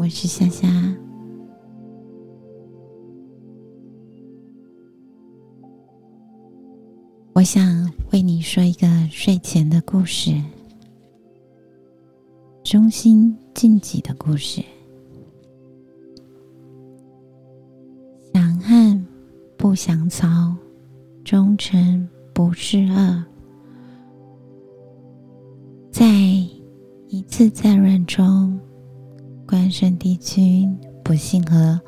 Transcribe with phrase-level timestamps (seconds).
[0.00, 0.66] 我是夏夏。
[7.34, 10.32] 我想为你说一个睡前的故事，
[12.64, 14.64] 忠心尽己的故事。
[18.32, 19.06] 想汉
[19.58, 20.56] 不想曹，
[21.22, 23.22] 忠臣不是恶。
[25.92, 26.06] 在
[27.10, 28.58] 一次战乱中，
[29.50, 31.80] 关圣帝君不幸和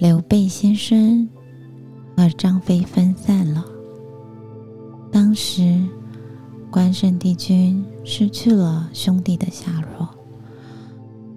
[0.00, 1.28] 刘备先生
[2.16, 3.64] 和张飞分散了。
[5.12, 5.80] 当时，
[6.68, 10.08] 关圣帝君失去了兄弟的下落，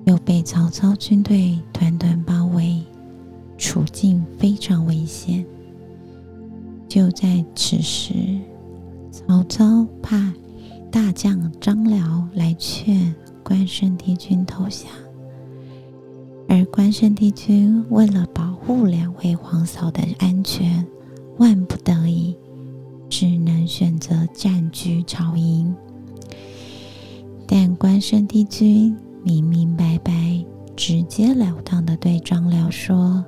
[0.05, 2.83] 又被曹操军队团团包围，
[3.55, 5.45] 处境非常危险。
[6.88, 8.16] 就在此时，
[9.11, 10.33] 曹操派
[10.91, 14.89] 大将张辽来劝关圣帝君投降，
[16.72, 20.86] 关圣帝君为了保护两位皇嫂的安全，
[21.38, 22.36] 万不得已。
[23.09, 25.76] 只能选择占据朝营，
[27.48, 30.45] 但关圣帝君明明白白、
[30.76, 33.26] 直截了当的对张辽说：“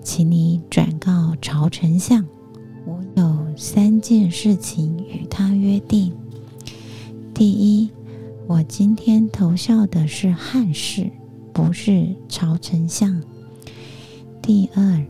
[0.00, 2.24] 请你转告朝丞相，
[2.86, 6.12] 我有三件事情与他约定。
[7.34, 7.90] 第一，
[8.46, 11.10] 我今天投效的是汉室，
[11.54, 13.22] 不是朝丞相。
[14.42, 15.02] 第二。”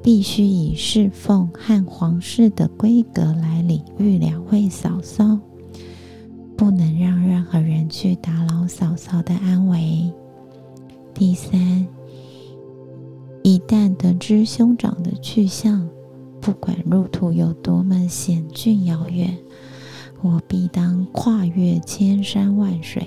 [0.00, 5.38] 必须以侍奉汉皇室的规格来礼遇两位嫂嫂，
[6.56, 10.10] 不能让任何人去打扰嫂嫂的安危。
[11.12, 11.86] 第三，
[13.42, 15.86] 一旦得知兄长的去向，
[16.40, 19.36] 不管路途有多么险峻遥远，
[20.22, 23.04] 我必当跨越千山万水，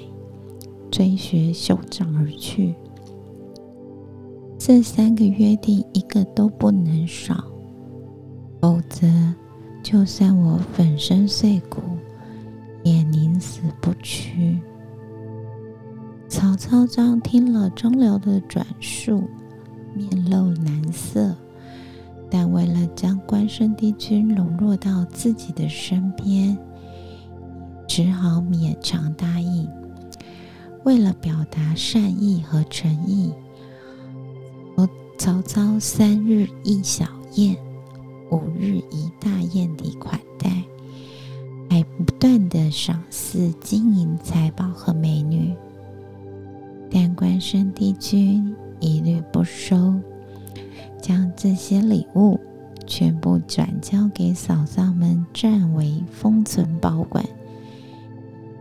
[0.91, 2.75] 追寻兄长而去。
[4.63, 7.43] 这三个约定一个都不能少，
[8.61, 9.07] 否则，
[9.81, 11.81] 就算我粉身碎骨，
[12.83, 14.61] 也宁死不屈。
[16.29, 19.23] 曹操章听了张辽的转述，
[19.95, 21.35] 面露难色，
[22.29, 26.55] 但为了将关圣帝君笼络到自己的身边，
[27.87, 29.67] 只好勉强答应。
[30.83, 33.33] 为了表达善意和诚意。
[35.23, 37.05] 曹操三日一小
[37.35, 37.55] 宴，
[38.31, 40.49] 五日一大宴的款待，
[41.69, 45.53] 还不断的赏赐金银财宝和美女。
[46.89, 49.93] 但关山帝君一律不收，
[50.99, 52.39] 将这些礼物
[52.87, 57.23] 全部转交给嫂嫂们占为封存保管，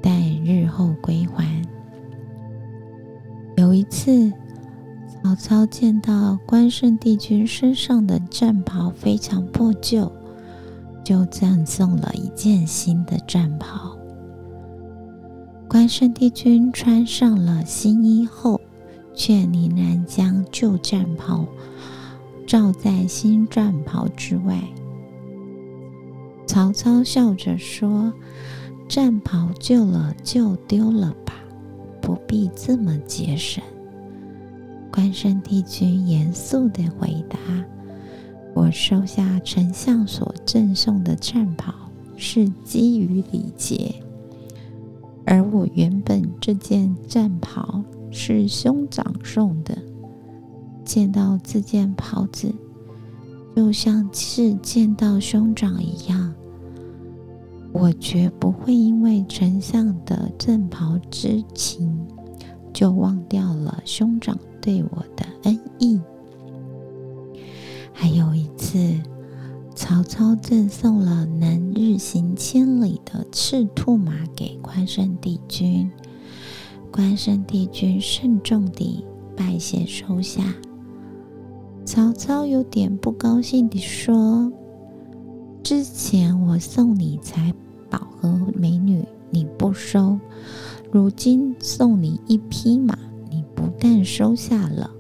[0.02, 1.62] 待日后归还。
[3.56, 4.30] 有一次。
[5.22, 10.10] 曹操见到关圣帝君身上的战袍非常破旧，
[11.04, 13.96] 就赠送了一件新的战袍。
[15.68, 18.60] 关圣帝君穿上了新衣后，
[19.14, 21.46] 却仍然将旧战袍
[22.46, 24.58] 罩在新战袍之外。
[26.46, 28.12] 曹操笑着说
[28.88, 31.34] ：“战袍旧了就丢了吧，
[32.00, 33.62] 不必这么节省。”
[34.92, 37.38] 关圣帝君严肃的回答
[38.54, 41.72] ：“我收下丞相所赠送的战袍，
[42.16, 43.94] 是基于礼节。
[45.24, 49.78] 而我原本这件战袍是兄长送的，
[50.84, 52.52] 见到这件袍子，
[53.54, 56.34] 就像是见到兄长一样。
[57.72, 61.96] 我绝不会因为丞相的战袍之情，
[62.72, 65.98] 就忘掉了兄长。”对我的恩义，
[67.92, 68.78] 还有一次，
[69.74, 75.90] 曹操赠送了能日行千里的赤兔马给关圣帝君，
[76.92, 79.04] 关圣帝君慎重地
[79.36, 80.54] 拜谢收下。
[81.86, 84.52] 曹操有点不高兴地说
[85.64, 87.52] ：“之前我送你财
[87.88, 90.18] 宝和美女，你不收，
[90.92, 92.96] 如今送你一匹马。”
[93.80, 94.90] 但收下了，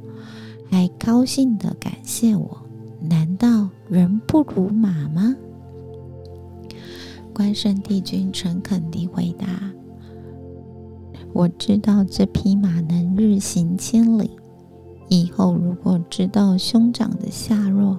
[0.70, 2.62] 还高兴的感谢我，
[3.02, 5.36] 难道人不如马吗？
[7.34, 9.46] 关圣帝君诚恳地回答
[11.32, 14.30] ：“我知道这匹马能日行千里，
[15.08, 17.98] 以后如果知道兄长的下落，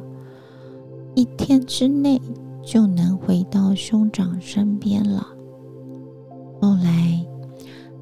[1.15, 2.19] 一天之内
[2.63, 5.27] 就能回到兄长身边了。”
[6.59, 7.25] 后来，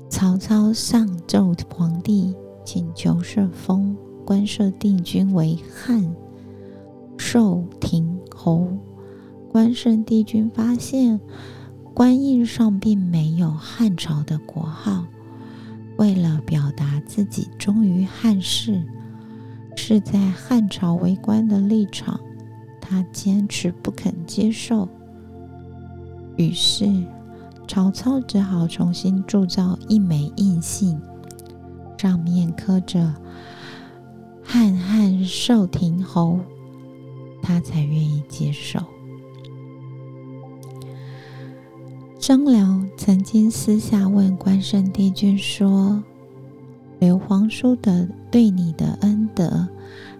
[0.10, 2.34] 曹操上奏皇帝。
[2.72, 6.08] 请求设封官设帝君为汉
[7.18, 8.68] 寿亭侯。
[9.52, 11.20] 关圣帝君发现
[11.96, 15.04] 官印上并没有汉朝的国号，
[15.98, 18.84] 为了表达自己忠于汉室，
[19.76, 22.20] 是在汉朝为官的立场，
[22.80, 24.88] 他坚持不肯接受。
[26.38, 26.86] 于是，
[27.68, 31.02] 曹操只好重新铸造一枚印信，
[32.00, 33.14] 上面刻着
[34.42, 36.40] “汉汉寿亭侯”，
[37.44, 38.80] 他才愿意接受。
[42.18, 46.02] 张辽曾经私下问关圣帝君说
[47.00, 49.68] ：“刘皇叔的对你的恩德，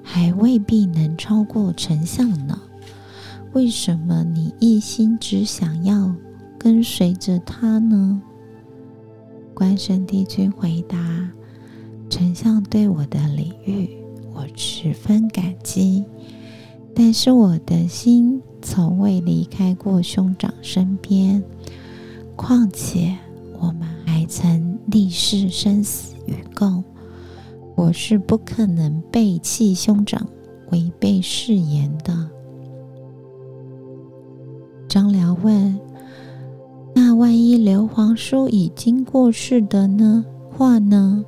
[0.04, 2.60] 还未必能超过丞相呢。”
[3.54, 6.14] 为什么你一心只想要
[6.58, 8.22] 跟随着他呢？
[9.54, 10.98] 关圣帝君回答
[12.10, 13.90] ：“丞相对我的礼遇，
[14.34, 16.04] 我十分感激。
[16.96, 21.42] 但是我的心从未离开过兄长身边。
[22.36, 23.16] 况且
[23.60, 26.84] 我们还曾立誓生死与共，
[27.76, 30.28] 我是不可能背弃兄长、
[30.72, 32.30] 违背誓言的。”
[34.90, 35.80] 张辽问
[36.96, 40.26] ：“那万一刘皇叔已经过世的呢？
[40.50, 41.24] 话呢？”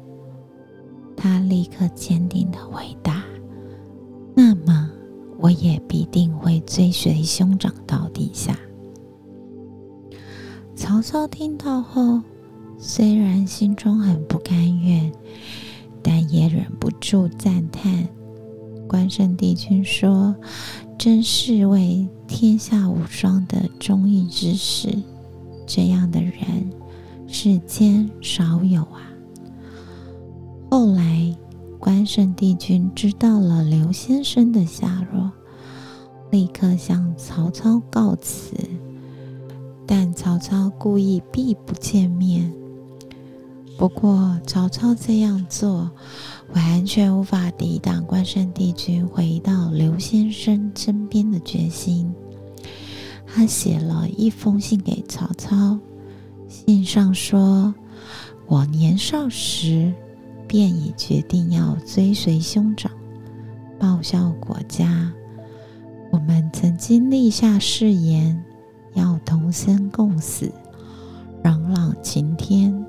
[1.24, 3.24] 他立刻坚定的回答
[4.34, 4.90] ：“那么
[5.38, 8.58] 我也必定会追随兄长到地下。”
[10.76, 12.20] 曹操听到后，
[12.80, 15.12] 虽然心中很不甘愿，
[16.02, 18.10] 但也忍不住赞叹。
[18.88, 20.36] 关圣帝君说
[20.98, 24.90] ：“真是位天下无双的忠义之士，
[25.68, 26.34] 这样的人
[27.28, 29.10] 世间少有啊。”
[30.74, 31.36] 后来，
[31.80, 35.30] 关圣帝君知道了刘先生的下落，
[36.30, 38.56] 立刻向曹操告辞。
[39.86, 42.50] 但曹操故意避不见面。
[43.78, 45.92] 不过，曹操这样做。
[46.54, 52.10] 完全无法抵挡关圣帝君回到刘先生身边的决心。
[53.28, 55.78] 他写了一封信给曹操，
[56.48, 57.76] 信上说
[58.48, 59.94] ：“我年少时
[60.52, 62.92] 便已决定要追随兄长，
[63.80, 65.10] 报效国家。
[66.12, 68.44] 我们曾经立下誓言，
[68.94, 70.52] 要同生共死，
[71.42, 72.86] 朗朗晴天，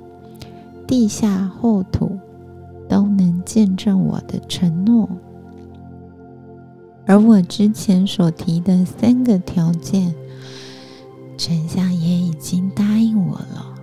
[0.89, 2.19] 地下厚土。”
[2.89, 5.09] 都能见证我的承诺，
[7.07, 10.15] 而我之前所提的三个条件，
[11.39, 13.75] 丞相也已经答应我了。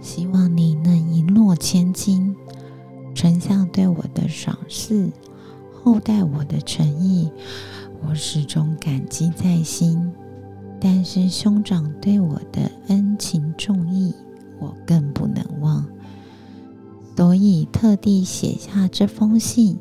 [0.00, 2.36] 希望你能一诺千金。
[3.14, 5.10] 丞相对我的赏识，
[5.72, 7.30] 厚待我的诚意，
[8.06, 10.12] 我始终感激在心。
[10.80, 14.12] 但是兄长对我的恩情重义，
[14.58, 15.86] 我更不能忘。
[17.16, 19.78] 所以特地写下这封信，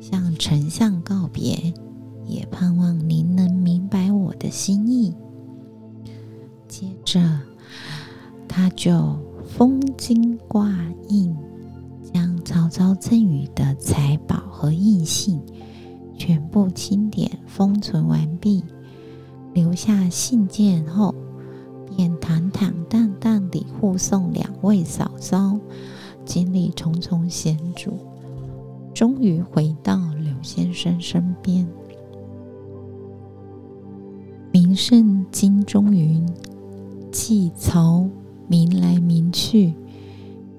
[0.00, 1.72] 向丞相告别，
[2.26, 5.12] 也盼望您能明白我的心意。
[6.68, 7.40] 接着，
[8.46, 10.72] 他就封金挂
[11.08, 11.34] 印，
[12.48, 15.38] 曹操赠予的财宝和印信
[16.16, 18.64] 全部清点封存完毕，
[19.52, 21.14] 留下信件后，
[21.94, 25.60] 便坦坦荡荡地护送两位嫂嫂。
[26.24, 27.92] 经历重重险阻，
[28.94, 31.68] 终于回到刘先生身边。
[34.50, 36.26] 名胜经中云
[37.12, 38.08] ：“季曹
[38.46, 39.74] 名来名去，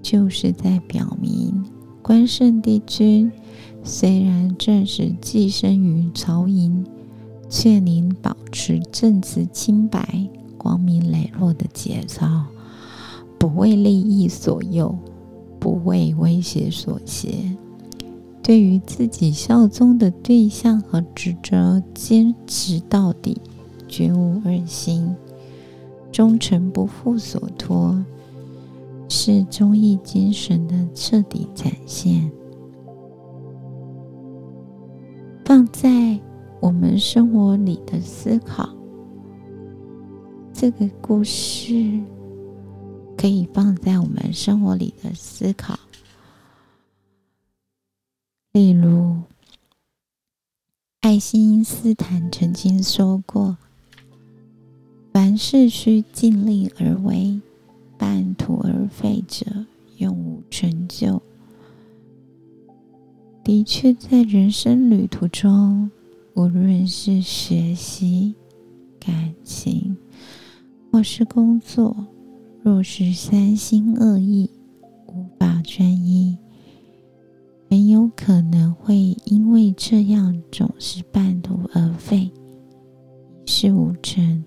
[0.03, 1.63] 就是在表明
[2.09, 3.31] 关圣帝君
[3.83, 6.83] 虽然正式寄生于曹营，
[7.47, 12.47] 却能保持正直清白、光明磊落的节操，
[13.37, 14.97] 不为利益所诱。”
[15.59, 17.55] 不为威胁所胁，
[18.41, 23.37] 对于自己效忠的对象和职责坚持到底，
[23.87, 25.15] 绝无二心，
[26.11, 28.03] 忠诚不负所托，
[29.09, 32.31] 是忠义精神的彻底展现。
[35.43, 36.17] 放在
[36.61, 38.69] 我们生活里的思考，
[40.53, 41.99] 这个故事。
[43.17, 45.77] 可以放在我们生活里的思考，
[48.53, 49.17] 例如，
[51.01, 53.57] 爱因斯坦曾经说过
[55.11, 57.41] ：“凡事需尽力而为，
[57.99, 59.45] 半途而废者，
[59.97, 61.21] 永无成就。”
[63.43, 65.91] 的确在人生旅途中，
[66.35, 68.33] 无论是学习、
[68.99, 69.97] 感情，
[70.91, 71.95] 或是工作，
[72.61, 74.49] 若是三心二意，
[75.07, 76.37] 无法专一，
[77.69, 82.29] 很有可能会因为这样总是半途而废，
[83.45, 84.43] 一事无成，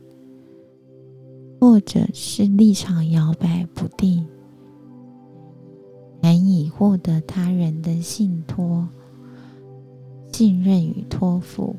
[1.63, 4.27] 或者是立场摇摆不定。
[6.21, 8.89] 难以获得他人的信托、
[10.33, 11.77] 信任与托付，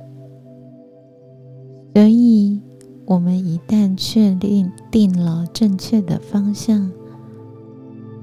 [1.93, 2.61] 所以，
[3.03, 6.89] 我们一旦确定定了正确的方向，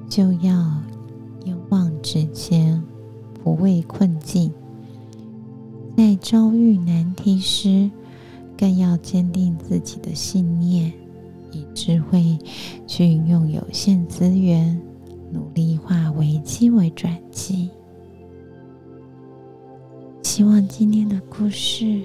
[0.08, 0.72] 就要
[1.44, 2.82] 勇往直前，
[3.44, 4.50] 不畏困境。
[5.94, 7.90] 在遭遇难题时，
[8.56, 10.90] 更要坚定自己的信念，
[11.52, 12.38] 以智慧
[12.86, 14.90] 去运用有限资源。
[15.32, 17.70] 努力化危机为转机。
[20.22, 22.02] 希望今天的故事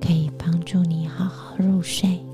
[0.00, 2.25] 可以帮助你好好入睡。